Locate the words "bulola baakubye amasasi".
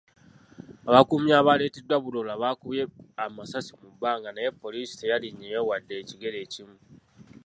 2.03-3.71